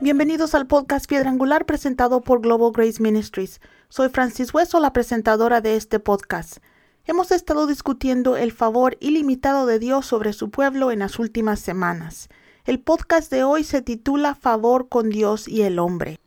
Bienvenidos 0.00 0.54
al 0.54 0.68
podcast 0.68 1.06
Piedra 1.08 1.30
Angular 1.30 1.66
presentado 1.66 2.20
por 2.20 2.40
Global 2.40 2.70
Grace 2.72 3.02
Ministries. 3.02 3.60
Soy 3.88 4.08
Francis 4.08 4.54
Hueso, 4.54 4.78
la 4.78 4.92
presentadora 4.92 5.60
de 5.60 5.74
este 5.74 5.98
podcast. 5.98 6.58
Hemos 7.06 7.32
estado 7.32 7.66
discutiendo 7.66 8.36
el 8.36 8.52
favor 8.52 8.96
ilimitado 9.00 9.66
de 9.66 9.80
Dios 9.80 10.06
sobre 10.06 10.32
su 10.32 10.50
pueblo 10.50 10.92
en 10.92 11.00
las 11.00 11.18
últimas 11.18 11.58
semanas. 11.58 12.28
El 12.66 12.80
podcast 12.80 13.30
de 13.30 13.44
hoy 13.44 13.62
se 13.62 13.82
titula 13.82 14.34
Favor 14.34 14.88
con 14.88 15.10
Dios 15.10 15.48
y 15.48 15.60
el 15.60 15.78
hombre. 15.78 16.18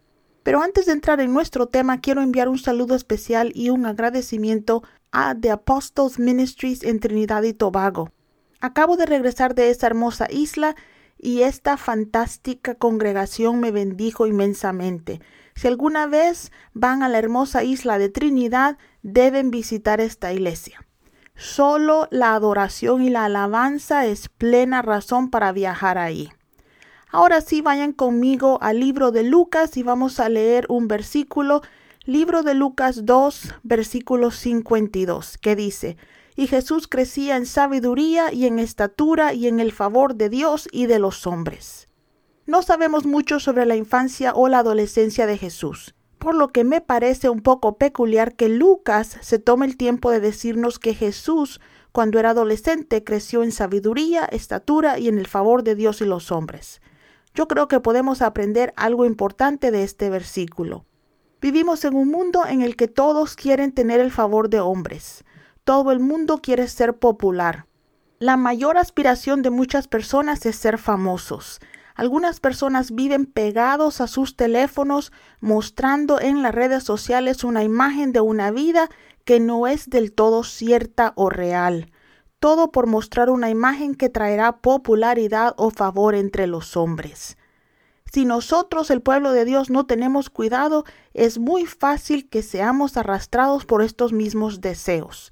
Pero 0.43 0.61
antes 0.61 0.85
de 0.85 0.91
entrar 0.91 1.19
en 1.19 1.33
nuestro 1.33 1.65
tema, 1.65 1.99
quiero 1.99 2.21
enviar 2.21 2.47
un 2.47 2.59
saludo 2.59 2.93
especial 2.93 3.51
y 3.55 3.71
un 3.71 3.87
agradecimiento 3.87 4.83
a 5.11 5.33
The 5.33 5.49
Apostles 5.49 6.19
Ministries 6.19 6.83
en 6.83 6.99
Trinidad 6.99 7.41
y 7.41 7.53
Tobago. 7.53 8.11
Acabo 8.61 8.97
de 8.97 9.07
regresar 9.07 9.55
de 9.55 9.71
esa 9.71 9.87
hermosa 9.87 10.27
isla 10.29 10.75
y 11.17 11.41
esta 11.41 11.75
fantástica 11.75 12.75
congregación 12.75 13.59
me 13.59 13.71
bendijo 13.71 14.27
inmensamente. 14.27 15.21
Si 15.55 15.67
alguna 15.67 16.05
vez 16.05 16.51
van 16.73 17.01
a 17.01 17.09
la 17.09 17.17
hermosa 17.17 17.63
isla 17.63 17.97
de 17.97 18.09
Trinidad, 18.09 18.77
deben 19.01 19.49
visitar 19.49 20.01
esta 20.01 20.31
iglesia. 20.31 20.86
Solo 21.37 22.07
la 22.09 22.33
adoración 22.33 23.03
y 23.03 23.11
la 23.11 23.25
alabanza 23.25 24.07
es 24.07 24.27
plena 24.27 24.81
razón 24.81 25.29
para 25.29 25.51
viajar 25.51 25.99
ahí. 25.99 26.31
Ahora 27.11 27.41
sí 27.41 27.61
vayan 27.61 27.93
conmigo 27.93 28.57
al 28.61 28.79
libro 28.79 29.11
de 29.11 29.23
Lucas 29.23 29.77
y 29.77 29.83
vamos 29.83 30.19
a 30.19 30.29
leer 30.29 30.65
un 30.67 30.87
versículo, 30.87 31.61
libro 32.05 32.41
de 32.41 32.55
Lucas 32.55 33.05
2, 33.05 33.53
versículo 33.61 34.31
52, 34.31 35.37
que 35.37 35.55
dice, 35.55 35.95
y 36.35 36.47
Jesús 36.47 36.87
crecía 36.87 37.37
en 37.37 37.45
sabiduría 37.45 38.33
y 38.33 38.45
en 38.47 38.57
estatura 38.57 39.33
y 39.33 39.47
en 39.47 39.59
el 39.59 39.71
favor 39.71 40.15
de 40.15 40.29
Dios 40.29 40.67
y 40.71 40.87
de 40.87 40.97
los 40.97 41.27
hombres. 41.27 41.87
No 42.47 42.63
sabemos 42.63 43.05
mucho 43.05 43.39
sobre 43.39 43.65
la 43.65 43.75
infancia 43.75 44.33
o 44.33 44.47
la 44.47 44.59
adolescencia 44.59 45.27
de 45.27 45.37
Jesús, 45.37 45.93
por 46.27 46.35
lo 46.35 46.49
que 46.49 46.65
me 46.65 46.81
parece 46.81 47.29
un 47.29 47.39
poco 47.39 47.77
peculiar 47.77 48.35
que 48.35 48.49
Lucas 48.49 49.17
se 49.21 49.39
tome 49.39 49.65
el 49.65 49.77
tiempo 49.77 50.11
de 50.11 50.19
decirnos 50.19 50.77
que 50.77 50.93
Jesús, 50.93 51.61
cuando 51.93 52.19
era 52.19 52.31
adolescente, 52.31 53.05
creció 53.05 53.43
en 53.43 53.53
sabiduría, 53.53 54.25
estatura 54.25 54.99
y 54.99 55.07
en 55.07 55.19
el 55.19 55.27
favor 55.27 55.63
de 55.63 55.75
Dios 55.75 56.01
y 56.01 56.05
los 56.05 56.33
hombres. 56.33 56.81
Yo 57.33 57.47
creo 57.47 57.69
que 57.69 57.79
podemos 57.79 58.21
aprender 58.21 58.73
algo 58.75 59.05
importante 59.05 59.71
de 59.71 59.83
este 59.83 60.09
versículo. 60.09 60.83
Vivimos 61.39 61.85
en 61.85 61.95
un 61.95 62.09
mundo 62.09 62.45
en 62.45 62.61
el 62.61 62.75
que 62.75 62.89
todos 62.89 63.37
quieren 63.37 63.71
tener 63.71 64.01
el 64.01 64.11
favor 64.11 64.49
de 64.49 64.59
hombres. 64.59 65.23
Todo 65.63 65.93
el 65.93 66.01
mundo 66.01 66.39
quiere 66.39 66.67
ser 66.67 66.97
popular. 66.97 67.67
La 68.19 68.35
mayor 68.35 68.77
aspiración 68.77 69.43
de 69.43 69.49
muchas 69.49 69.87
personas 69.87 70.45
es 70.45 70.57
ser 70.57 70.77
famosos. 70.77 71.61
Algunas 71.97 72.39
personas 72.39 72.91
viven 72.91 73.25
pegados 73.25 74.01
a 74.01 74.07
sus 74.07 74.35
teléfonos 74.35 75.11
mostrando 75.41 76.21
en 76.21 76.43
las 76.43 76.53
redes 76.53 76.83
sociales 76.83 77.43
una 77.43 77.63
imagen 77.63 78.11
de 78.11 78.21
una 78.21 78.51
vida 78.51 78.87
que 79.25 79.39
no 79.39 79.65
es 79.65 79.89
del 79.89 80.13
todo 80.13 80.43
cierta 80.43 81.13
o 81.15 81.31
real. 81.31 81.91
Todo 82.37 82.71
por 82.71 82.85
mostrar 82.85 83.31
una 83.31 83.49
imagen 83.49 83.95
que 83.95 84.09
traerá 84.09 84.57
popularidad 84.57 85.55
o 85.57 85.71
favor 85.71 86.13
entre 86.13 86.45
los 86.45 86.77
hombres. 86.77 87.35
Si 88.13 88.25
nosotros, 88.25 88.91
el 88.91 89.01
pueblo 89.01 89.31
de 89.31 89.43
Dios, 89.43 89.71
no 89.71 89.87
tenemos 89.87 90.29
cuidado, 90.29 90.85
es 91.15 91.39
muy 91.39 91.65
fácil 91.65 92.29
que 92.29 92.43
seamos 92.43 92.95
arrastrados 92.95 93.65
por 93.65 93.81
estos 93.81 94.13
mismos 94.13 94.61
deseos. 94.61 95.31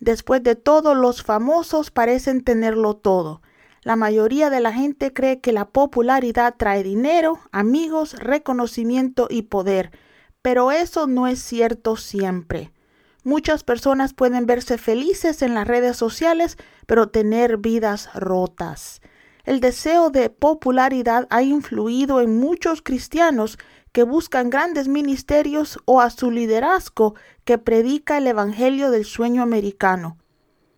Después 0.00 0.42
de 0.42 0.56
todo, 0.56 0.96
los 0.96 1.22
famosos 1.22 1.92
parecen 1.92 2.42
tenerlo 2.42 2.96
todo. 2.96 3.40
La 3.82 3.96
mayoría 3.96 4.48
de 4.48 4.60
la 4.60 4.72
gente 4.72 5.12
cree 5.12 5.40
que 5.40 5.52
la 5.52 5.64
popularidad 5.64 6.54
trae 6.56 6.84
dinero, 6.84 7.40
amigos, 7.50 8.14
reconocimiento 8.14 9.26
y 9.28 9.42
poder, 9.42 9.90
pero 10.40 10.70
eso 10.70 11.08
no 11.08 11.26
es 11.26 11.42
cierto 11.42 11.96
siempre. 11.96 12.72
Muchas 13.24 13.64
personas 13.64 14.14
pueden 14.14 14.46
verse 14.46 14.78
felices 14.78 15.42
en 15.42 15.54
las 15.54 15.66
redes 15.66 15.96
sociales, 15.96 16.58
pero 16.86 17.08
tener 17.08 17.56
vidas 17.56 18.08
rotas. 18.14 19.00
El 19.44 19.58
deseo 19.58 20.10
de 20.10 20.30
popularidad 20.30 21.26
ha 21.30 21.42
influido 21.42 22.20
en 22.20 22.38
muchos 22.38 22.82
cristianos 22.82 23.58
que 23.90 24.04
buscan 24.04 24.48
grandes 24.48 24.86
ministerios 24.86 25.78
o 25.84 26.00
a 26.00 26.10
su 26.10 26.30
liderazgo 26.30 27.14
que 27.44 27.58
predica 27.58 28.18
el 28.18 28.28
Evangelio 28.28 28.92
del 28.92 29.04
sueño 29.04 29.42
americano. 29.42 30.18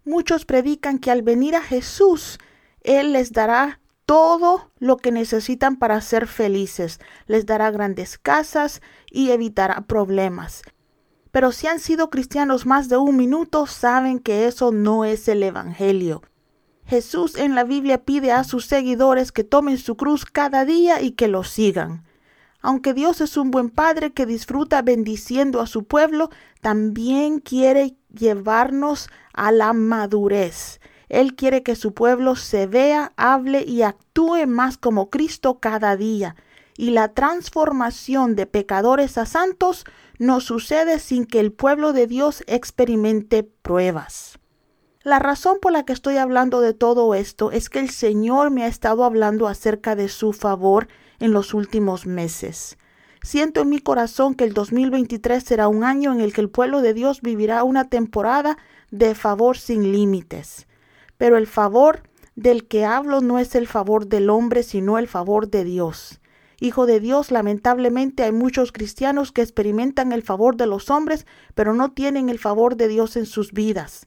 Muchos 0.04 0.46
predican 0.46 0.98
que 0.98 1.10
al 1.10 1.22
venir 1.22 1.54
a 1.54 1.62
Jesús, 1.62 2.38
Él 2.84 3.12
les 3.12 3.32
dará 3.32 3.80
todo 4.06 4.70
lo 4.78 4.98
que 4.98 5.10
necesitan 5.10 5.76
para 5.76 6.00
ser 6.00 6.26
felices, 6.26 7.00
les 7.26 7.46
dará 7.46 7.70
grandes 7.70 8.18
casas 8.18 8.82
y 9.10 9.30
evitará 9.30 9.80
problemas. 9.86 10.62
Pero 11.30 11.50
si 11.50 11.66
han 11.66 11.80
sido 11.80 12.10
cristianos 12.10 12.66
más 12.66 12.88
de 12.88 12.96
un 12.96 13.16
minuto, 13.16 13.66
saben 13.66 14.20
que 14.20 14.46
eso 14.46 14.70
no 14.70 15.04
es 15.04 15.26
el 15.26 15.42
Evangelio. 15.42 16.22
Jesús 16.86 17.36
en 17.36 17.54
la 17.54 17.64
Biblia 17.64 18.04
pide 18.04 18.30
a 18.30 18.44
sus 18.44 18.66
seguidores 18.66 19.32
que 19.32 19.42
tomen 19.42 19.78
su 19.78 19.96
cruz 19.96 20.26
cada 20.26 20.64
día 20.64 21.00
y 21.00 21.12
que 21.12 21.26
lo 21.28 21.42
sigan. 21.42 22.04
Aunque 22.60 22.94
Dios 22.94 23.20
es 23.20 23.36
un 23.36 23.50
buen 23.50 23.70
Padre 23.70 24.12
que 24.12 24.26
disfruta 24.26 24.82
bendiciendo 24.82 25.60
a 25.60 25.66
su 25.66 25.84
pueblo, 25.84 26.30
también 26.60 27.40
quiere 27.40 27.96
llevarnos 28.12 29.08
a 29.32 29.50
la 29.50 29.72
madurez. 29.72 30.80
Él 31.08 31.34
quiere 31.34 31.62
que 31.62 31.76
su 31.76 31.94
pueblo 31.94 32.36
se 32.36 32.66
vea, 32.66 33.12
hable 33.16 33.64
y 33.64 33.82
actúe 33.82 34.46
más 34.46 34.78
como 34.78 35.10
Cristo 35.10 35.58
cada 35.60 35.96
día. 35.96 36.36
Y 36.76 36.90
la 36.90 37.08
transformación 37.08 38.34
de 38.36 38.46
pecadores 38.46 39.16
a 39.18 39.26
santos 39.26 39.84
no 40.18 40.40
sucede 40.40 40.98
sin 40.98 41.24
que 41.24 41.40
el 41.40 41.52
pueblo 41.52 41.92
de 41.92 42.06
Dios 42.06 42.42
experimente 42.46 43.42
pruebas. 43.42 44.38
La 45.02 45.18
razón 45.18 45.58
por 45.60 45.72
la 45.72 45.84
que 45.84 45.92
estoy 45.92 46.16
hablando 46.16 46.62
de 46.62 46.72
todo 46.72 47.14
esto 47.14 47.50
es 47.52 47.68
que 47.68 47.78
el 47.78 47.90
Señor 47.90 48.50
me 48.50 48.64
ha 48.64 48.68
estado 48.68 49.04
hablando 49.04 49.48
acerca 49.48 49.94
de 49.94 50.08
su 50.08 50.32
favor 50.32 50.88
en 51.20 51.32
los 51.32 51.52
últimos 51.52 52.06
meses. 52.06 52.78
Siento 53.22 53.60
en 53.60 53.68
mi 53.68 53.80
corazón 53.80 54.34
que 54.34 54.44
el 54.44 54.54
2023 54.54 55.44
será 55.44 55.68
un 55.68 55.84
año 55.84 56.12
en 56.12 56.20
el 56.20 56.32
que 56.32 56.40
el 56.40 56.50
pueblo 56.50 56.80
de 56.80 56.94
Dios 56.94 57.20
vivirá 57.20 57.64
una 57.64 57.88
temporada 57.88 58.56
de 58.90 59.14
favor 59.14 59.58
sin 59.58 59.92
límites. 59.92 60.66
Pero 61.24 61.38
el 61.38 61.46
favor 61.46 62.02
del 62.36 62.68
que 62.68 62.84
hablo 62.84 63.22
no 63.22 63.38
es 63.38 63.54
el 63.54 63.66
favor 63.66 64.08
del 64.08 64.28
hombre, 64.28 64.62
sino 64.62 64.98
el 64.98 65.08
favor 65.08 65.48
de 65.48 65.64
Dios. 65.64 66.20
Hijo 66.60 66.84
de 66.84 67.00
Dios, 67.00 67.30
lamentablemente 67.30 68.24
hay 68.24 68.32
muchos 68.32 68.72
cristianos 68.72 69.32
que 69.32 69.40
experimentan 69.40 70.12
el 70.12 70.22
favor 70.22 70.58
de 70.58 70.66
los 70.66 70.90
hombres, 70.90 71.26
pero 71.54 71.72
no 71.72 71.92
tienen 71.92 72.28
el 72.28 72.38
favor 72.38 72.76
de 72.76 72.88
Dios 72.88 73.16
en 73.16 73.24
sus 73.24 73.52
vidas. 73.52 74.06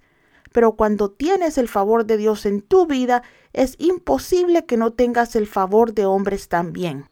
Pero 0.53 0.73
cuando 0.73 1.09
tienes 1.09 1.57
el 1.57 1.67
favor 1.67 2.05
de 2.05 2.17
Dios 2.17 2.45
en 2.45 2.61
tu 2.61 2.85
vida, 2.85 3.23
es 3.51 3.77
imposible 3.79 4.67
que 4.67 4.77
no 4.77 4.93
tengas 4.93 5.35
el 5.35 5.47
favor 5.47 5.95
de 5.95 6.05
hombres 6.05 6.49
también. 6.49 7.09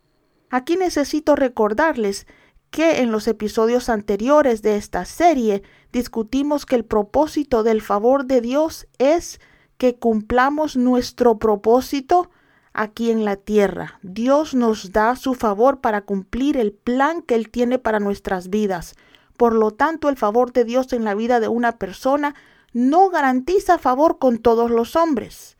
Aquí 0.52 0.78
necesito 0.78 1.36
recordarles 1.36 2.28
que 2.70 3.02
en 3.02 3.12
los 3.12 3.28
episodios 3.28 3.90
anteriores 3.90 4.62
de 4.62 4.76
esta 4.76 5.04
serie 5.06 5.64
discutimos 5.92 6.68
que 6.68 6.76
el 6.76 6.86
propósito 6.86 7.64
del 7.64 7.82
favor 7.82 8.26
de 8.26 8.42
Dios 8.42 8.86
es 9.00 9.40
que 9.78 9.96
cumplamos 9.96 10.78
nuestro 10.78 11.38
propósito 11.38 12.30
aquí 12.74 13.10
en 13.10 13.26
la 13.26 13.36
tierra. 13.36 14.00
Dios 14.04 14.54
nos 14.54 14.92
da 14.92 15.16
su 15.16 15.34
favor 15.34 15.80
para 15.80 16.02
cumplir 16.02 16.58
el 16.58 16.74
plan 16.74 17.22
que 17.22 17.36
Él 17.36 17.50
tiene 17.50 17.80
para 17.80 18.00
nuestras 18.00 18.50
vidas. 18.50 18.96
Por 19.38 19.54
lo 19.54 19.72
tanto, 19.72 20.10
el 20.10 20.18
favor 20.18 20.54
de 20.54 20.66
Dios 20.66 20.94
en 20.94 21.04
la 21.04 21.16
vida 21.16 21.40
de 21.40 21.48
una 21.48 21.78
persona 21.78 22.36
no 22.74 23.10
garantiza 23.10 23.78
favor 23.78 24.20
con 24.20 24.38
todos 24.38 24.70
los 24.70 24.96
hombres. 24.96 25.58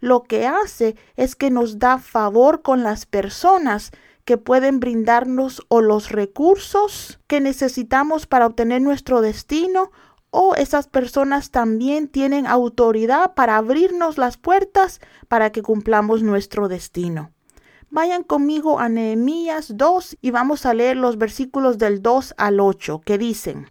Lo 0.00 0.24
que 0.24 0.46
hace 0.46 0.96
es 1.16 1.36
que 1.36 1.50
nos 1.50 1.78
da 1.78 1.98
favor 1.98 2.62
con 2.62 2.82
las 2.82 3.06
personas 3.06 3.92
que 4.24 4.36
pueden 4.36 4.80
brindarnos 4.80 5.62
o 5.68 5.80
los 5.80 6.10
recursos 6.10 7.20
que 7.28 7.40
necesitamos 7.40 8.26
para 8.26 8.46
obtener 8.46 8.82
nuestro 8.82 9.20
destino 9.20 9.92
o 10.38 10.54
esas 10.54 10.86
personas 10.86 11.50
también 11.50 12.08
tienen 12.08 12.46
autoridad 12.46 13.32
para 13.32 13.56
abrirnos 13.56 14.18
las 14.18 14.36
puertas 14.36 15.00
para 15.28 15.50
que 15.50 15.62
cumplamos 15.62 16.22
nuestro 16.22 16.68
destino. 16.68 17.32
Vayan 17.88 18.22
conmigo 18.22 18.78
a 18.78 18.90
Nehemías 18.90 19.78
2 19.78 20.18
y 20.20 20.30
vamos 20.32 20.66
a 20.66 20.74
leer 20.74 20.98
los 20.98 21.16
versículos 21.16 21.78
del 21.78 22.02
2 22.02 22.34
al 22.36 22.60
8 22.60 23.00
que 23.02 23.16
dicen, 23.16 23.70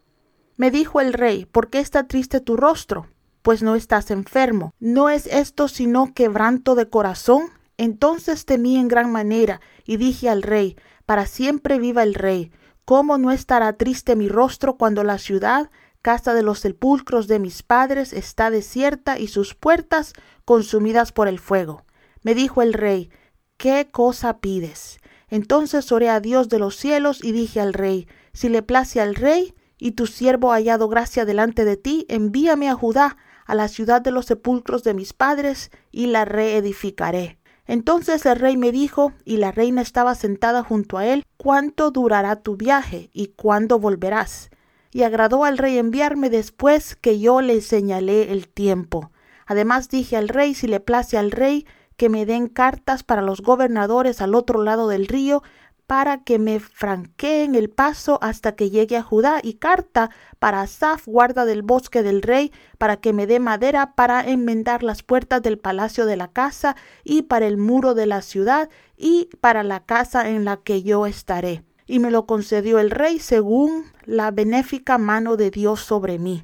me 0.58 0.72
dijo 0.72 1.02
el 1.02 1.14
rey, 1.14 1.46
¿por 1.46 1.70
qué 1.70 1.78
está 1.78 2.08
triste 2.08 2.40
tu 2.40 2.58
rostro? 2.58 3.10
Pues 3.44 3.62
no 3.62 3.76
estás 3.76 4.10
enfermo. 4.10 4.74
¿No 4.80 5.10
es 5.10 5.28
esto 5.28 5.68
sino 5.68 6.16
quebranto 6.16 6.74
de 6.74 6.90
corazón? 6.90 7.44
Entonces 7.78 8.46
temí 8.46 8.78
en 8.78 8.88
gran 8.88 9.12
manera 9.12 9.62
y 9.86 9.98
dije 9.98 10.30
al 10.30 10.42
rey, 10.42 10.78
para 11.06 11.28
siempre 11.28 11.78
viva 11.78 12.02
el 12.02 12.16
rey. 12.16 12.52
¿Cómo 12.86 13.20
no 13.20 13.30
estará 13.30 13.74
triste 13.74 14.16
mi 14.16 14.30
rostro 14.30 14.78
cuando 14.78 15.04
la 15.04 15.20
ciudad, 15.20 15.70
casa 16.06 16.36
de 16.36 16.44
los 16.44 16.60
sepulcros 16.60 17.28
de 17.28 17.40
mis 17.40 17.64
padres, 17.64 18.14
está 18.14 18.52
desierta 18.52 19.18
y 19.18 19.28
sus 19.28 19.56
puertas 19.56 20.14
consumidas 20.46 21.12
por 21.12 21.28
el 21.28 21.40
fuego? 21.40 21.84
Me 22.22 22.36
dijo 22.36 22.62
el 22.62 22.74
rey, 22.74 23.10
¿qué 23.58 23.90
cosa 23.92 24.38
pides? 24.38 25.00
Entonces 25.30 25.92
oré 25.92 26.12
a 26.12 26.20
Dios 26.20 26.48
de 26.48 26.60
los 26.60 26.76
cielos 26.76 27.24
y 27.24 27.32
dije 27.32 27.60
al 27.60 27.74
rey, 27.74 28.08
si 28.34 28.50
le 28.50 28.62
place 28.62 29.02
al 29.02 29.16
rey, 29.16 29.56
y 29.80 29.94
tu 29.94 30.06
siervo 30.06 30.52
ha 30.52 30.58
hallado 30.58 30.90
gracia 30.90 31.26
delante 31.26 31.66
de 31.66 31.76
ti, 31.76 32.06
envíame 32.08 32.70
a 32.70 32.76
Judá, 32.76 33.18
a 33.48 33.56
la 33.56 33.68
ciudad 33.68 34.00
de 34.00 34.12
los 34.12 34.28
sepulcros 34.28 34.84
de 34.84 34.94
mis 34.94 35.12
padres, 35.12 35.72
y 35.92 36.06
la 36.06 36.24
reedificaré. 36.24 37.40
Entonces 37.66 38.28
el 38.28 38.36
rey 38.36 38.58
me 38.58 38.72
dijo, 38.72 39.14
y 39.24 39.38
la 39.38 39.52
reina 39.52 39.82
estaba 39.82 40.14
sentada 40.14 40.62
junto 40.62 41.00
a 41.00 41.08
él, 41.08 41.24
¿cuánto 41.38 41.90
durará 41.90 42.36
tu 42.36 42.58
viaje 42.58 43.10
y 43.12 43.30
cuándo 43.30 43.80
volverás? 43.80 44.52
Y 44.96 45.04
agradó 45.04 45.44
al 45.44 45.58
rey 45.58 45.78
enviarme 45.78 46.30
después 46.30 46.96
que 46.96 47.20
yo 47.20 47.42
le 47.42 47.60
señalé 47.60 48.32
el 48.32 48.48
tiempo. 48.48 49.12
Además 49.46 49.90
dije 49.90 50.16
al 50.16 50.30
rey, 50.30 50.54
si 50.54 50.68
le 50.68 50.80
place 50.80 51.18
al 51.18 51.32
rey, 51.32 51.68
que 51.98 52.08
me 52.08 52.26
den 52.26 52.48
cartas 52.48 53.04
para 53.04 53.22
los 53.22 53.42
gobernadores 53.42 54.22
al 54.22 54.34
otro 54.34 54.64
lado 54.64 54.88
del 54.88 55.08
río, 55.08 55.44
para 55.86 56.24
que 56.24 56.40
me 56.40 56.62
franqueen 56.62 57.56
el 57.56 57.70
paso 57.70 58.20
hasta 58.22 58.56
que 58.56 58.70
llegue 58.70 58.96
a 58.96 59.04
Judá, 59.04 59.42
y 59.44 59.56
carta 59.56 60.12
para 60.40 60.62
Asaf, 60.62 61.06
guarda 61.10 61.44
del 61.44 61.62
bosque 61.62 62.02
del 62.02 62.22
rey, 62.22 62.54
para 62.78 62.96
que 62.96 63.12
me 63.12 63.28
dé 63.28 63.42
madera 63.42 63.96
para 63.96 64.26
enmendar 64.26 64.82
las 64.82 65.04
puertas 65.04 65.42
del 65.42 65.60
palacio 65.60 66.06
de 66.06 66.16
la 66.16 66.30
casa, 66.30 66.78
y 67.04 67.24
para 67.24 67.48
el 67.48 67.58
muro 67.58 67.96
de 67.96 68.06
la 68.06 68.22
ciudad, 68.22 68.70
y 68.96 69.28
para 69.42 69.64
la 69.64 69.82
casa 69.82 70.30
en 70.30 70.46
la 70.46 70.56
que 70.56 70.84
yo 70.84 71.06
estaré. 71.06 71.66
Y 71.88 72.00
me 72.00 72.12
lo 72.12 72.26
concedió 72.26 72.80
el 72.80 72.92
rey 72.92 73.20
según 73.20 73.86
la 74.06 74.32
benéfica 74.32 74.98
mano 74.98 75.38
de 75.38 75.52
Dios 75.52 75.82
sobre 75.82 76.20
mí. 76.20 76.44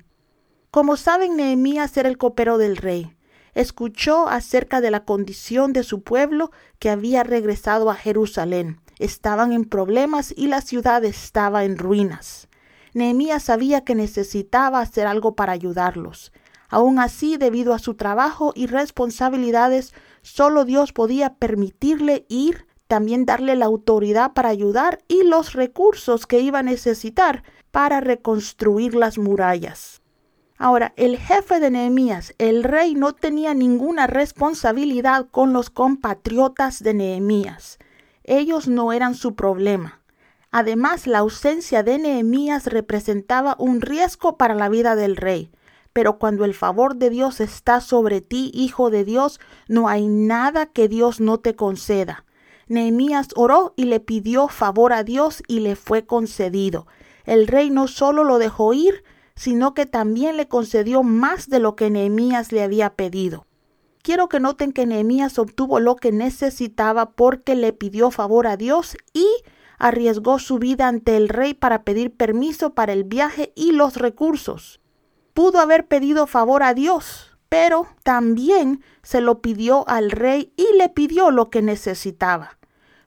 Como 0.69 0.97
saben, 0.97 1.35
Nehemías 1.35 1.95
era 1.97 2.09
el 2.09 2.17
copero 2.17 2.57
del 2.57 2.77
rey 2.77 3.15
escuchó 3.53 4.29
acerca 4.29 4.79
de 4.79 4.91
la 4.91 5.03
condición 5.03 5.73
de 5.73 5.83
su 5.83 6.03
pueblo 6.03 6.51
que 6.79 6.89
había 6.89 7.21
regresado 7.25 7.89
a 7.89 7.95
Jerusalén 7.95 8.79
estaban 9.01 9.51
en 9.51 9.65
problemas 9.65 10.33
y 10.35 10.47
la 10.47 10.61
ciudad 10.61 11.03
estaba 11.03 11.63
en 11.65 11.77
ruinas. 11.77 12.47
Nehemías 12.93 13.43
sabía 13.43 13.83
que 13.83 13.95
necesitaba 13.95 14.79
hacer 14.79 15.07
algo 15.07 15.35
para 15.35 15.53
ayudarlos. 15.53 16.31
Aún 16.69 16.99
así, 16.99 17.37
debido 17.37 17.73
a 17.73 17.79
su 17.79 17.95
trabajo 17.95 18.53
y 18.55 18.67
responsabilidades, 18.67 19.93
solo 20.21 20.65
Dios 20.65 20.93
podía 20.93 21.33
permitirle 21.33 22.25
ir, 22.29 22.67
también 22.91 23.25
darle 23.25 23.55
la 23.55 23.67
autoridad 23.67 24.33
para 24.33 24.49
ayudar 24.49 24.99
y 25.07 25.23
los 25.23 25.53
recursos 25.53 26.27
que 26.27 26.41
iba 26.41 26.59
a 26.59 26.63
necesitar 26.63 27.41
para 27.71 28.01
reconstruir 28.01 28.95
las 28.95 29.17
murallas. 29.17 30.01
Ahora, 30.57 30.91
el 30.97 31.17
jefe 31.17 31.61
de 31.61 31.71
Nehemías, 31.71 32.35
el 32.37 32.65
rey, 32.65 32.93
no 32.93 33.13
tenía 33.15 33.53
ninguna 33.53 34.07
responsabilidad 34.07 35.27
con 35.31 35.53
los 35.53 35.69
compatriotas 35.69 36.83
de 36.83 36.93
Nehemías. 36.93 37.79
Ellos 38.25 38.67
no 38.67 38.91
eran 38.91 39.15
su 39.15 39.35
problema. 39.35 40.01
Además, 40.51 41.07
la 41.07 41.19
ausencia 41.19 41.83
de 41.83 41.97
Nehemías 41.97 42.65
representaba 42.65 43.55
un 43.57 43.79
riesgo 43.79 44.35
para 44.35 44.53
la 44.53 44.67
vida 44.67 44.97
del 44.97 45.15
rey. 45.15 45.49
Pero 45.93 46.19
cuando 46.19 46.43
el 46.43 46.53
favor 46.53 46.97
de 46.97 47.09
Dios 47.09 47.39
está 47.39 47.79
sobre 47.79 48.19
ti, 48.19 48.51
hijo 48.53 48.89
de 48.89 49.05
Dios, 49.05 49.39
no 49.69 49.87
hay 49.87 50.09
nada 50.09 50.65
que 50.65 50.89
Dios 50.89 51.21
no 51.21 51.37
te 51.39 51.55
conceda. 51.55 52.25
Nehemías 52.71 53.27
oró 53.35 53.73
y 53.75 53.83
le 53.83 53.99
pidió 53.99 54.47
favor 54.47 54.93
a 54.93 55.03
Dios 55.03 55.43
y 55.47 55.59
le 55.59 55.75
fue 55.75 56.05
concedido. 56.05 56.87
El 57.25 57.47
rey 57.47 57.69
no 57.69 57.87
solo 57.87 58.23
lo 58.23 58.39
dejó 58.39 58.73
ir, 58.73 59.03
sino 59.35 59.73
que 59.73 59.85
también 59.85 60.37
le 60.37 60.47
concedió 60.47 61.03
más 61.03 61.49
de 61.49 61.59
lo 61.59 61.75
que 61.75 61.89
Nehemías 61.89 62.53
le 62.53 62.63
había 62.63 62.95
pedido. 62.95 63.45
Quiero 64.01 64.29
que 64.29 64.39
noten 64.39 64.71
que 64.71 64.85
Nehemías 64.85 65.37
obtuvo 65.37 65.79
lo 65.81 65.97
que 65.97 66.13
necesitaba 66.13 67.11
porque 67.11 67.55
le 67.55 67.73
pidió 67.73 68.09
favor 68.09 68.47
a 68.47 68.55
Dios 68.55 68.95
y 69.13 69.27
arriesgó 69.77 70.39
su 70.39 70.57
vida 70.57 70.87
ante 70.87 71.17
el 71.17 71.27
rey 71.27 71.53
para 71.53 71.83
pedir 71.83 72.15
permiso 72.15 72.73
para 72.73 72.93
el 72.93 73.03
viaje 73.03 73.51
y 73.53 73.73
los 73.73 73.97
recursos. 73.97 74.79
Pudo 75.33 75.59
haber 75.59 75.87
pedido 75.87 76.25
favor 76.25 76.63
a 76.63 76.73
Dios, 76.73 77.37
pero 77.49 77.87
también 78.03 78.81
se 79.03 79.19
lo 79.19 79.41
pidió 79.41 79.87
al 79.89 80.09
rey 80.09 80.53
y 80.55 80.77
le 80.77 80.87
pidió 80.87 81.31
lo 81.31 81.49
que 81.49 81.61
necesitaba. 81.61 82.60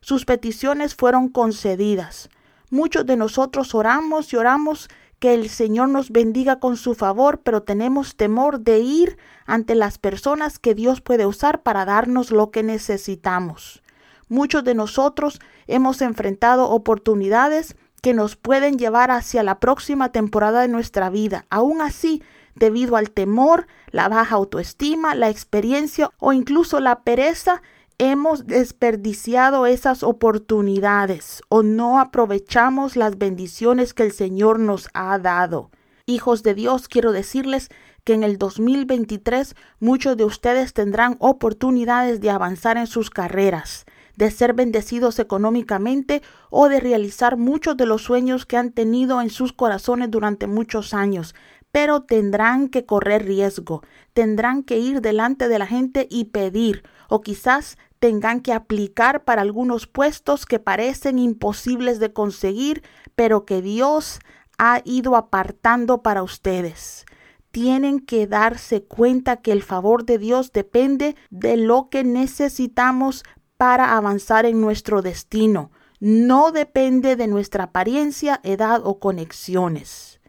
Sus 0.04 0.26
peticiones 0.26 0.94
fueron 0.94 1.30
concedidas. 1.30 2.28
Muchos 2.68 3.06
de 3.06 3.16
nosotros 3.16 3.74
oramos 3.74 4.30
y 4.34 4.36
oramos 4.36 4.90
que 5.18 5.32
el 5.32 5.48
Señor 5.48 5.88
nos 5.88 6.10
bendiga 6.10 6.60
con 6.60 6.76
su 6.76 6.94
favor, 6.94 7.40
pero 7.42 7.62
tenemos 7.62 8.14
temor 8.14 8.60
de 8.60 8.80
ir 8.80 9.16
ante 9.46 9.74
las 9.74 9.96
personas 9.96 10.58
que 10.58 10.74
Dios 10.74 11.00
puede 11.00 11.24
usar 11.24 11.62
para 11.62 11.86
darnos 11.86 12.30
lo 12.30 12.50
que 12.50 12.62
necesitamos. 12.62 13.82
Muchos 14.28 14.62
de 14.62 14.74
nosotros 14.74 15.40
hemos 15.66 16.02
enfrentado 16.02 16.68
oportunidades 16.68 17.74
que 18.02 18.12
nos 18.12 18.36
pueden 18.36 18.76
llevar 18.76 19.10
hacia 19.10 19.42
la 19.42 19.58
próxima 19.58 20.12
temporada 20.12 20.60
de 20.60 20.68
nuestra 20.68 21.08
vida. 21.08 21.46
Aún 21.48 21.80
así, 21.80 22.22
debido 22.54 22.96
al 22.96 23.10
temor, 23.10 23.66
la 23.90 24.10
baja 24.10 24.34
autoestima, 24.34 25.14
la 25.14 25.30
experiencia 25.30 26.10
o 26.18 26.34
incluso 26.34 26.78
la 26.80 27.04
pereza, 27.04 27.62
hemos 27.98 28.46
desperdiciado 28.46 29.66
esas 29.66 30.02
oportunidades 30.02 31.42
o 31.48 31.62
no 31.62 32.00
aprovechamos 32.00 32.96
las 32.96 33.18
bendiciones 33.18 33.94
que 33.94 34.02
el 34.02 34.12
Señor 34.12 34.58
nos 34.58 34.88
ha 34.94 35.18
dado. 35.18 35.70
Hijos 36.06 36.42
de 36.42 36.54
Dios, 36.54 36.88
quiero 36.88 37.12
decirles 37.12 37.68
que 38.04 38.12
en 38.12 38.22
el 38.22 38.36
2023 38.36 39.54
muchos 39.80 40.16
de 40.16 40.24
ustedes 40.24 40.74
tendrán 40.74 41.16
oportunidades 41.18 42.20
de 42.20 42.30
avanzar 42.30 42.76
en 42.76 42.86
sus 42.86 43.08
carreras, 43.08 43.86
de 44.16 44.30
ser 44.30 44.52
bendecidos 44.52 45.18
económicamente 45.18 46.22
o 46.50 46.68
de 46.68 46.80
realizar 46.80 47.36
muchos 47.36 47.76
de 47.76 47.86
los 47.86 48.02
sueños 48.02 48.44
que 48.44 48.56
han 48.56 48.72
tenido 48.72 49.22
en 49.22 49.30
sus 49.30 49.52
corazones 49.52 50.10
durante 50.10 50.46
muchos 50.46 50.92
años, 50.92 51.34
pero 51.72 52.02
tendrán 52.02 52.68
que 52.68 52.86
correr 52.86 53.24
riesgo, 53.24 53.82
tendrán 54.12 54.62
que 54.62 54.78
ir 54.78 55.00
delante 55.00 55.48
de 55.48 55.58
la 55.58 55.66
gente 55.66 56.06
y 56.08 56.26
pedir, 56.26 56.84
o 57.14 57.20
quizás 57.20 57.78
tengan 58.00 58.40
que 58.40 58.52
aplicar 58.52 59.22
para 59.22 59.40
algunos 59.40 59.86
puestos 59.86 60.46
que 60.46 60.58
parecen 60.58 61.20
imposibles 61.20 62.00
de 62.00 62.12
conseguir, 62.12 62.82
pero 63.14 63.46
que 63.46 63.62
Dios 63.62 64.18
ha 64.58 64.82
ido 64.84 65.14
apartando 65.14 66.02
para 66.02 66.24
ustedes. 66.24 67.06
Tienen 67.52 68.00
que 68.00 68.26
darse 68.26 68.82
cuenta 68.82 69.36
que 69.36 69.52
el 69.52 69.62
favor 69.62 70.04
de 70.04 70.18
Dios 70.18 70.50
depende 70.50 71.14
de 71.30 71.56
lo 71.56 71.88
que 71.88 72.02
necesitamos 72.02 73.22
para 73.56 73.96
avanzar 73.96 74.44
en 74.44 74.60
nuestro 74.60 75.00
destino. 75.00 75.70
No 76.00 76.50
depende 76.50 77.14
de 77.14 77.28
nuestra 77.28 77.64
apariencia, 77.64 78.40
edad 78.42 78.80
o 78.84 78.98
conexiones. 78.98 80.20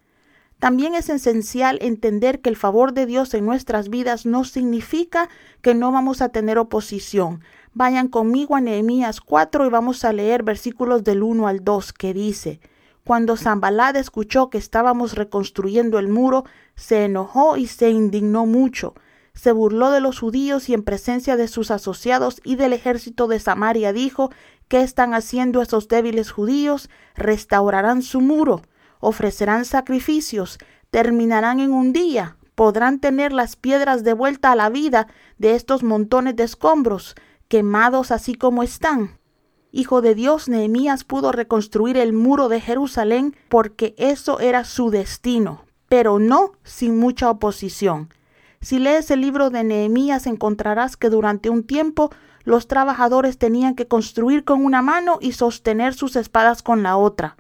También 0.66 0.96
es 0.96 1.10
esencial 1.10 1.78
entender 1.80 2.42
que 2.42 2.50
el 2.50 2.56
favor 2.56 2.94
de 2.94 3.06
Dios 3.06 3.36
en 3.36 3.46
nuestras 3.46 3.90
vidas 3.90 4.26
no 4.26 4.44
significa 4.44 5.30
que 5.62 5.76
no 5.76 5.92
vamos 5.92 6.24
a 6.24 6.30
tener 6.30 6.58
oposición. 6.58 7.44
Vayan 7.76 8.08
conmigo 8.08 8.56
a 8.56 8.62
Nehemías 8.62 9.22
4 9.22 9.68
y 9.68 9.70
vamos 9.70 10.04
a 10.04 10.12
leer 10.12 10.42
versículos 10.42 11.04
del 11.04 11.22
1 11.22 11.48
al 11.48 11.64
2 11.64 11.94
que 11.94 12.16
dice, 12.16 12.62
Cuando 13.04 13.38
Zambalad 13.38 13.96
escuchó 13.96 14.50
que 14.50 14.58
estábamos 14.58 15.14
reconstruyendo 15.14 16.00
el 16.00 16.08
muro, 16.08 16.46
se 16.74 17.06
enojó 17.06 17.58
y 17.58 17.68
se 17.68 17.92
indignó 17.92 18.48
mucho. 18.48 18.96
Se 19.36 19.52
burló 19.52 19.92
de 19.92 20.02
los 20.02 20.20
judíos 20.20 20.68
y 20.68 20.74
en 20.74 20.82
presencia 20.82 21.38
de 21.38 21.48
sus 21.48 21.70
asociados 21.70 22.42
y 22.44 22.56
del 22.56 22.74
ejército 22.74 23.28
de 23.28 23.40
Samaria 23.40 23.94
dijo, 23.94 24.32
¿qué 24.68 24.82
están 24.82 25.14
haciendo 25.14 25.62
esos 25.62 25.88
débiles 25.90 26.32
judíos? 26.32 26.90
Restaurarán 27.14 28.02
su 28.02 28.20
muro 28.20 28.64
ofrecerán 29.00 29.66
sacrificios, 29.66 30.58
terminarán 30.92 31.60
en 31.60 31.72
un 31.72 31.94
día, 31.94 32.38
podrán 32.56 33.00
tener 33.00 33.34
las 33.34 33.56
piedras 33.56 34.04
de 34.04 34.14
vuelta 34.14 34.52
a 34.52 34.56
la 34.56 34.70
vida 34.70 35.08
de 35.38 35.56
estos 35.56 35.84
montones 35.84 36.36
de 36.36 36.44
escombros, 36.44 37.16
quemados 37.48 38.12
así 38.12 38.36
como 38.36 38.64
están. 38.64 39.20
Hijo 39.72 40.02
de 40.02 40.16
Dios, 40.16 40.48
Nehemías 40.48 41.04
pudo 41.04 41.34
reconstruir 41.34 41.98
el 41.98 42.14
muro 42.14 42.48
de 42.48 42.62
Jerusalén 42.62 43.36
porque 43.50 43.94
eso 43.98 44.40
era 44.40 44.64
su 44.64 44.90
destino, 44.90 45.66
pero 45.90 46.18
no 46.18 46.54
sin 46.64 46.98
mucha 46.98 47.30
oposición. 47.30 48.10
Si 48.62 48.80
lees 48.80 49.12
el 49.12 49.20
libro 49.22 49.50
de 49.50 49.66
Nehemías 49.66 50.28
encontrarás 50.28 50.96
que 50.96 51.10
durante 51.10 51.50
un 51.50 51.64
tiempo 51.64 52.10
los 52.46 52.68
trabajadores 52.68 53.38
tenían 53.38 53.76
que 53.76 53.88
construir 53.88 54.46
con 54.46 54.64
una 54.64 54.82
mano 54.82 55.18
y 55.20 55.34
sostener 55.34 55.94
sus 55.94 56.16
espadas 56.16 56.64
con 56.64 56.82
la 56.82 56.96
otra. 56.96 57.36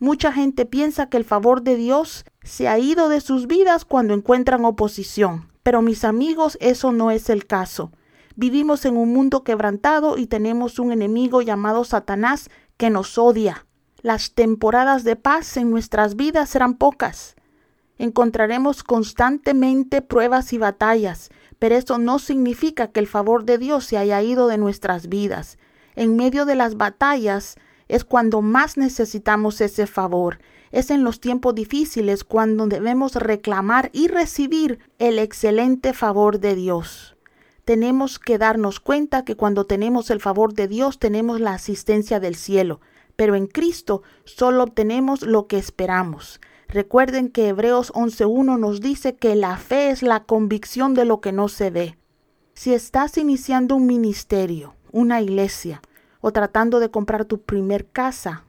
Mucha 0.00 0.32
gente 0.32 0.64
piensa 0.64 1.08
que 1.08 1.16
el 1.16 1.24
favor 1.24 1.62
de 1.62 1.74
Dios 1.74 2.24
se 2.44 2.68
ha 2.68 2.78
ido 2.78 3.08
de 3.08 3.20
sus 3.20 3.48
vidas 3.48 3.84
cuando 3.84 4.14
encuentran 4.14 4.64
oposición, 4.64 5.50
pero 5.64 5.82
mis 5.82 6.04
amigos, 6.04 6.56
eso 6.60 6.92
no 6.92 7.10
es 7.10 7.30
el 7.30 7.46
caso. 7.46 7.90
Vivimos 8.36 8.84
en 8.84 8.96
un 8.96 9.12
mundo 9.12 9.42
quebrantado 9.42 10.16
y 10.16 10.28
tenemos 10.28 10.78
un 10.78 10.92
enemigo 10.92 11.42
llamado 11.42 11.82
Satanás 11.82 12.48
que 12.76 12.90
nos 12.90 13.18
odia. 13.18 13.66
Las 14.00 14.32
temporadas 14.34 15.02
de 15.02 15.16
paz 15.16 15.56
en 15.56 15.70
nuestras 15.70 16.14
vidas 16.14 16.48
serán 16.48 16.74
pocas. 16.74 17.34
Encontraremos 17.98 18.84
constantemente 18.84 20.02
pruebas 20.02 20.52
y 20.52 20.58
batallas, 20.58 21.30
pero 21.58 21.74
eso 21.74 21.98
no 21.98 22.20
significa 22.20 22.92
que 22.92 23.00
el 23.00 23.08
favor 23.08 23.44
de 23.44 23.58
Dios 23.58 23.84
se 23.84 23.98
haya 23.98 24.22
ido 24.22 24.46
de 24.46 24.58
nuestras 24.58 25.08
vidas. 25.08 25.58
En 25.96 26.14
medio 26.14 26.44
de 26.44 26.54
las 26.54 26.76
batallas 26.76 27.56
es 27.88 28.04
cuando 28.04 28.42
más 28.42 28.76
necesitamos 28.76 29.60
ese 29.60 29.86
favor. 29.86 30.38
Es 30.70 30.90
en 30.90 31.02
los 31.02 31.20
tiempos 31.20 31.54
difíciles 31.54 32.24
cuando 32.24 32.66
debemos 32.66 33.14
reclamar 33.14 33.90
y 33.92 34.08
recibir 34.08 34.78
el 34.98 35.18
excelente 35.18 35.92
favor 35.92 36.40
de 36.40 36.54
Dios 36.54 37.16
tenemos 37.68 38.18
que 38.18 38.38
darnos 38.38 38.80
cuenta 38.80 39.26
que 39.26 39.36
cuando 39.36 39.66
tenemos 39.66 40.08
el 40.08 40.20
favor 40.20 40.54
de 40.54 40.68
Dios 40.68 40.98
tenemos 40.98 41.38
la 41.38 41.52
asistencia 41.52 42.18
del 42.18 42.34
cielo, 42.34 42.80
pero 43.14 43.34
en 43.34 43.46
Cristo 43.46 44.02
solo 44.24 44.62
obtenemos 44.62 45.20
lo 45.20 45.46
que 45.48 45.58
esperamos. 45.58 46.40
Recuerden 46.66 47.28
que 47.28 47.48
Hebreos 47.48 47.92
11.1 47.92 48.58
nos 48.58 48.80
dice 48.80 49.16
que 49.16 49.34
la 49.34 49.58
fe 49.58 49.90
es 49.90 50.00
la 50.00 50.24
convicción 50.24 50.94
de 50.94 51.04
lo 51.04 51.20
que 51.20 51.32
no 51.32 51.48
se 51.48 51.68
ve. 51.68 51.98
Si 52.54 52.72
estás 52.72 53.18
iniciando 53.18 53.76
un 53.76 53.86
ministerio, 53.86 54.74
una 54.90 55.20
iglesia, 55.20 55.82
o 56.20 56.32
tratando 56.32 56.80
de 56.80 56.90
comprar 56.90 57.24
tu 57.24 57.42
primer 57.42 57.86
casa, 57.88 58.44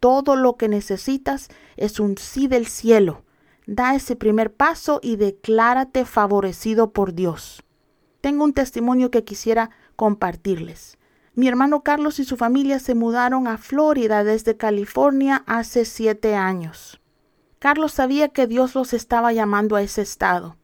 todo 0.00 0.36
lo 0.36 0.56
que 0.56 0.68
necesitas 0.68 1.48
es 1.76 2.00
un 2.00 2.18
sí 2.18 2.46
del 2.48 2.66
cielo. 2.66 3.22
Da 3.66 3.94
ese 3.94 4.16
primer 4.16 4.52
paso 4.52 5.00
y 5.02 5.16
declárate 5.16 6.04
favorecido 6.04 6.92
por 6.92 7.14
Dios 7.14 7.64
tengo 8.24 8.44
un 8.44 8.54
testimonio 8.54 9.10
que 9.10 9.22
quisiera 9.22 9.68
compartirles. 9.96 10.96
Mi 11.34 11.46
hermano 11.46 11.82
Carlos 11.82 12.18
y 12.18 12.24
su 12.24 12.38
familia 12.38 12.78
se 12.78 12.94
mudaron 12.94 13.46
a 13.46 13.58
Florida 13.58 14.24
desde 14.24 14.56
California 14.56 15.44
hace 15.46 15.84
siete 15.84 16.34
años. 16.34 17.02
Carlos 17.58 17.92
sabía 17.92 18.30
que 18.30 18.46
Dios 18.46 18.74
los 18.74 18.94
estaba 18.94 19.34
llamando 19.34 19.76
a 19.76 19.82
ese 19.82 20.00
estado. 20.00 20.56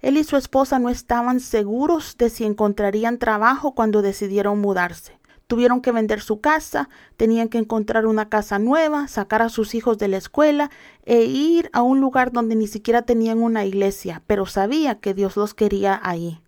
Él 0.00 0.16
y 0.16 0.24
su 0.24 0.38
esposa 0.38 0.78
no 0.78 0.88
estaban 0.88 1.40
seguros 1.40 2.16
de 2.16 2.30
si 2.30 2.44
encontrarían 2.44 3.18
trabajo 3.18 3.74
cuando 3.74 4.00
decidieron 4.00 4.62
mudarse. 4.62 5.18
Tuvieron 5.52 5.82
que 5.82 5.92
vender 5.92 6.22
su 6.22 6.40
casa, 6.40 6.88
tenían 7.18 7.50
que 7.50 7.58
encontrar 7.58 8.06
una 8.06 8.30
casa 8.30 8.58
nueva, 8.58 9.06
sacar 9.06 9.42
a 9.42 9.50
sus 9.50 9.74
hijos 9.74 9.98
de 9.98 10.08
la 10.08 10.16
escuela 10.16 10.70
e 11.04 11.24
ir 11.24 11.68
a 11.74 11.82
un 11.82 12.00
lugar 12.00 12.32
donde 12.32 12.56
ni 12.56 12.66
siquiera 12.66 13.02
tenían 13.02 13.42
una 13.42 13.66
iglesia, 13.66 14.22
pero 14.26 14.46
sabía 14.46 14.98
que 15.00 15.12
Dios 15.12 15.36
los 15.36 15.52
quería 15.52 16.00
ahí. 16.02 16.40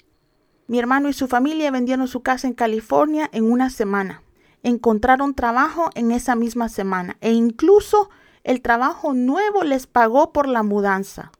Mi 0.68 0.78
hermano 0.78 1.10
y 1.10 1.12
su 1.12 1.28
familia 1.28 1.70
vendieron 1.70 2.08
su 2.08 2.22
casa 2.22 2.46
en 2.46 2.54
California 2.54 3.28
en 3.34 3.44
una 3.44 3.68
semana. 3.68 4.22
Encontraron 4.62 5.34
trabajo 5.34 5.90
en 5.94 6.10
esa 6.10 6.34
misma 6.34 6.70
semana 6.70 7.18
e 7.20 7.30
incluso 7.30 8.08
el 8.42 8.62
trabajo 8.62 9.12
nuevo 9.12 9.64
les 9.64 9.86
pagó 9.86 10.32
por 10.32 10.48
la 10.48 10.62
mudanza. 10.62 11.30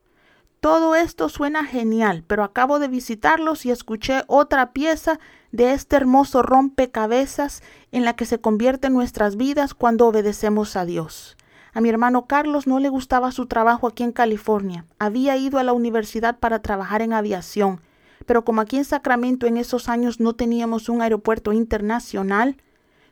Todo 0.60 0.94
esto 0.96 1.30
suena 1.30 1.64
genial, 1.64 2.24
pero 2.26 2.42
acabo 2.42 2.78
de 2.78 2.88
visitarlos 2.88 3.66
y 3.66 3.70
escuché 3.70 4.22
otra 4.26 4.72
pieza 4.72 5.18
de 5.54 5.72
este 5.72 5.96
hermoso 5.96 6.42
rompecabezas 6.42 7.62
en 7.92 8.04
la 8.04 8.14
que 8.14 8.26
se 8.26 8.40
convierten 8.40 8.92
nuestras 8.92 9.36
vidas 9.36 9.74
cuando 9.74 10.06
obedecemos 10.06 10.76
a 10.76 10.84
Dios. 10.84 11.36
A 11.72 11.80
mi 11.80 11.88
hermano 11.88 12.26
Carlos 12.26 12.66
no 12.66 12.78
le 12.78 12.88
gustaba 12.88 13.32
su 13.32 13.46
trabajo 13.46 13.88
aquí 13.88 14.02
en 14.02 14.12
California. 14.12 14.84
Había 14.98 15.36
ido 15.36 15.58
a 15.58 15.64
la 15.64 15.72
universidad 15.72 16.38
para 16.38 16.60
trabajar 16.60 17.02
en 17.02 17.12
aviación 17.12 17.80
pero 18.26 18.44
como 18.44 18.60
aquí 18.60 18.76
en 18.76 18.84
Sacramento 18.84 19.46
en 19.46 19.56
esos 19.56 19.88
años 19.88 20.20
no 20.20 20.34
teníamos 20.34 20.88
un 20.88 21.02
aeropuerto 21.02 21.52
internacional, 21.52 22.56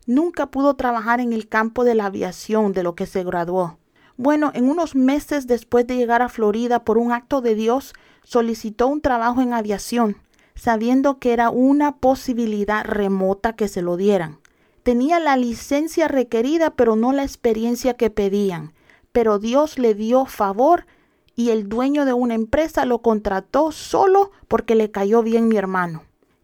nunca 0.06 0.46
pudo 0.46 0.74
trabajar 0.74 1.20
en 1.20 1.32
el 1.32 1.48
campo 1.48 1.84
de 1.84 1.94
la 1.94 2.06
aviación 2.06 2.72
de 2.72 2.82
lo 2.82 2.94
que 2.94 3.06
se 3.06 3.24
graduó. 3.24 3.78
Bueno, 4.16 4.50
en 4.54 4.68
unos 4.68 4.94
meses 4.94 5.46
después 5.46 5.86
de 5.86 5.96
llegar 5.96 6.22
a 6.22 6.28
Florida 6.28 6.84
por 6.84 6.98
un 6.98 7.12
acto 7.12 7.40
de 7.40 7.54
Dios, 7.54 7.92
solicitó 8.24 8.86
un 8.86 9.00
trabajo 9.00 9.40
en 9.40 9.52
aviación, 9.52 10.16
sabiendo 10.54 11.18
que 11.18 11.32
era 11.32 11.50
una 11.50 11.96
posibilidad 11.96 12.84
remota 12.84 13.54
que 13.54 13.68
se 13.68 13.82
lo 13.82 13.96
dieran. 13.96 14.38
Tenía 14.82 15.20
la 15.20 15.36
licencia 15.36 16.08
requerida, 16.08 16.70
pero 16.70 16.96
no 16.96 17.12
la 17.12 17.22
experiencia 17.22 17.94
que 17.94 18.10
pedían. 18.10 18.72
Pero 19.12 19.38
Dios 19.38 19.78
le 19.78 19.94
dio 19.94 20.26
favor 20.26 20.86
y 21.34 21.50
el 21.50 21.68
dueño 21.68 22.04
de 22.04 22.12
una 22.12 22.34
empresa 22.34 22.84
lo 22.84 23.00
contrató 23.00 23.72
solo 23.72 24.32
porque 24.48 24.74
le 24.74 24.90
cayó 24.90 25.22
bien 25.22 25.48
mi 25.48 25.56
hermano. 25.56 26.02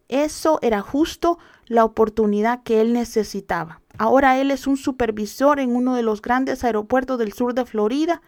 Eso 0.08 0.58
era 0.62 0.80
justo 0.80 1.38
la 1.66 1.84
oportunidad 1.84 2.62
que 2.62 2.80
él 2.80 2.92
necesitaba. 2.92 3.80
Ahora 3.98 4.38
él 4.38 4.50
es 4.50 4.66
un 4.66 4.76
supervisor 4.76 5.60
en 5.60 5.74
uno 5.74 5.94
de 5.94 6.02
los 6.02 6.22
grandes 6.22 6.64
aeropuertos 6.64 7.18
del 7.18 7.32
sur 7.32 7.52
de 7.52 7.66
Florida, 7.66 8.22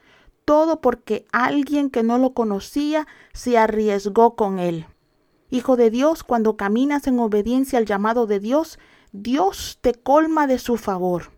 todo 0.45 0.81
porque 0.81 1.25
alguien 1.33 1.91
que 1.91 2.03
no 2.03 2.19
lo 2.19 2.35
conocía 2.35 3.07
se 3.33 3.57
arriesgó 3.57 4.35
con 4.35 4.59
él. 4.59 4.87
Hijo 5.51 5.77
de 5.77 5.91
Dios, 5.91 6.23
cuando 6.23 6.57
caminas 6.57 7.07
en 7.07 7.19
obediencia 7.19 7.79
al 7.79 7.87
llamado 7.87 8.27
de 8.27 8.39
Dios, 8.39 8.79
Dios 9.13 9.79
te 9.81 9.95
colma 9.95 10.47
de 10.47 10.59
su 10.59 10.77
favor. 10.77 11.33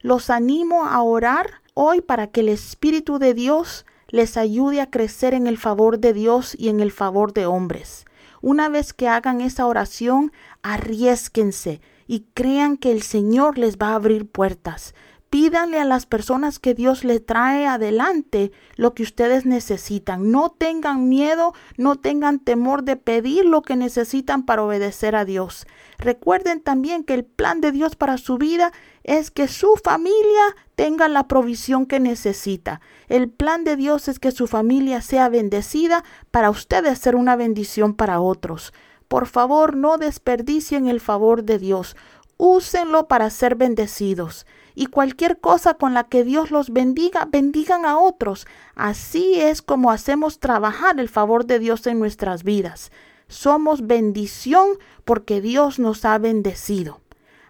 Los 0.00 0.30
animo 0.30 0.84
a 0.84 1.00
orar 1.02 1.62
hoy 1.74 2.00
para 2.00 2.26
que 2.26 2.40
el 2.40 2.48
Espíritu 2.48 3.20
de 3.20 3.34
Dios 3.34 3.86
les 4.08 4.36
ayude 4.36 4.80
a 4.80 4.90
crecer 4.90 5.32
en 5.32 5.46
el 5.46 5.58
favor 5.58 6.00
de 6.00 6.12
Dios 6.12 6.56
y 6.58 6.68
en 6.68 6.80
el 6.80 6.90
favor 6.90 7.32
de 7.32 7.46
hombres. 7.46 8.04
Una 8.40 8.68
vez 8.68 8.92
que 8.92 9.06
hagan 9.06 9.40
esa 9.40 9.66
oración, 9.66 10.32
arriesguense 10.62 11.80
y 12.08 12.26
crean 12.34 12.76
que 12.76 12.90
el 12.90 13.02
Señor 13.02 13.56
les 13.58 13.78
va 13.78 13.90
a 13.90 13.94
abrir 13.94 14.28
puertas. 14.28 14.94
Pídanle 15.32 15.80
a 15.80 15.86
las 15.86 16.04
personas 16.04 16.58
que 16.58 16.74
Dios 16.74 17.04
les 17.04 17.24
trae 17.24 17.66
adelante 17.66 18.52
lo 18.76 18.92
que 18.92 19.02
ustedes 19.02 19.46
necesitan. 19.46 20.30
No 20.30 20.50
tengan 20.50 21.08
miedo, 21.08 21.54
no 21.78 21.96
tengan 21.96 22.38
temor 22.38 22.82
de 22.82 22.96
pedir 22.96 23.46
lo 23.46 23.62
que 23.62 23.74
necesitan 23.74 24.42
para 24.44 24.62
obedecer 24.62 25.16
a 25.16 25.24
Dios. 25.24 25.66
Recuerden 25.96 26.60
también 26.60 27.02
que 27.02 27.14
el 27.14 27.24
plan 27.24 27.62
de 27.62 27.72
Dios 27.72 27.96
para 27.96 28.18
su 28.18 28.36
vida 28.36 28.72
es 29.04 29.30
que 29.30 29.48
su 29.48 29.76
familia 29.82 30.54
tenga 30.74 31.08
la 31.08 31.26
provisión 31.28 31.86
que 31.86 31.98
necesita. 31.98 32.82
El 33.08 33.30
plan 33.30 33.64
de 33.64 33.76
Dios 33.76 34.08
es 34.08 34.18
que 34.18 34.32
su 34.32 34.46
familia 34.46 35.00
sea 35.00 35.30
bendecida 35.30 36.04
para 36.30 36.50
ustedes 36.50 36.98
ser 36.98 37.16
una 37.16 37.36
bendición 37.36 37.94
para 37.94 38.20
otros. 38.20 38.74
Por 39.08 39.26
favor, 39.26 39.78
no 39.78 39.96
desperdicien 39.96 40.88
el 40.88 41.00
favor 41.00 41.42
de 41.42 41.58
Dios. 41.58 41.96
Úsenlo 42.36 43.08
para 43.08 43.30
ser 43.30 43.54
bendecidos 43.54 44.44
y 44.74 44.86
cualquier 44.86 45.38
cosa 45.38 45.74
con 45.74 45.94
la 45.94 46.04
que 46.04 46.24
Dios 46.24 46.50
los 46.50 46.70
bendiga, 46.70 47.28
bendigan 47.30 47.84
a 47.84 47.98
otros. 47.98 48.46
Así 48.74 49.40
es 49.40 49.62
como 49.62 49.90
hacemos 49.90 50.38
trabajar 50.38 50.98
el 51.00 51.08
favor 51.08 51.46
de 51.46 51.58
Dios 51.58 51.86
en 51.86 51.98
nuestras 51.98 52.44
vidas. 52.44 52.92
Somos 53.28 53.86
bendición 53.86 54.68
porque 55.04 55.40
Dios 55.40 55.78
nos 55.78 56.04
ha 56.04 56.18
bendecido. 56.18 57.00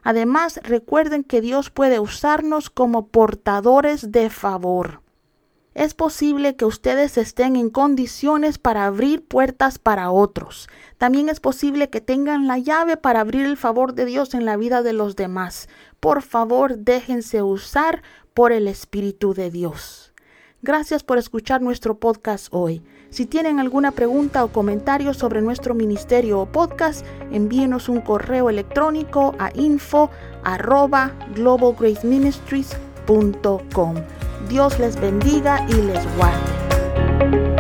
Además, 0.03 0.61
recuerden 0.65 1.23
que 1.23 1.41
Dios 1.41 1.71
puede 1.71 2.01
usarnos 2.01 2.71
como 2.71 3.07
portadores 3.09 4.11
de 4.11 4.31
favor 4.31 5.03
es 5.75 5.95
posible 5.95 6.57
que 6.57 6.65
ustedes 6.65 7.17
estén 7.19 7.57
en 7.57 7.71
condiciones 7.71 8.59
para 8.59 8.87
abrir 8.87 9.25
puertas 9.25 9.79
para 9.79 10.11
otros. 10.11 10.69
También 10.99 11.29
es 11.29 11.41
posible 11.41 11.91
que 11.91 12.01
tengan 12.01 12.47
la 12.47 12.59
llave 12.59 12.97
para 12.97 13.21
abrir 13.21 13.47
el 13.47 13.57
favor 13.57 13.95
de 13.95 14.05
Dios 14.05 14.35
en 14.35 14.45
la 14.45 14.57
vida 14.57 14.83
de 14.83 14.93
los 14.93 15.17
demás. 15.17 15.69
Por 16.01 16.23
favor, 16.23 16.79
déjense 16.79 17.43
usar 17.43 18.03
por 18.35 18.53
el 18.53 18.69
Espíritu 18.69 19.35
de 19.35 19.51
Dios. 19.51 20.13
Gracias 20.65 21.03
por 21.03 21.19
escuchar 21.19 21.61
nuestro 21.61 21.99
podcast 21.99 22.47
hoy. 22.51 22.83
Si 23.11 23.27
tienen 23.27 23.59
alguna 23.59 23.91
pregunta 23.91 24.45
o 24.45 24.53
comentario 24.53 25.13
sobre 25.13 25.43
nuestro 25.43 25.75
ministerio 25.75 26.41
o 26.41 26.47
podcast, 26.47 27.05
envíenos 27.33 27.89
un 27.89 28.01
correo 28.01 28.49
electrónico 28.49 29.35
a 29.39 29.51
info 29.55 30.09
Dios 34.49 34.79
les 34.79 34.97
bendiga 35.01 35.65
y 35.69 35.75
les 35.75 36.05
guarde. 36.17 37.52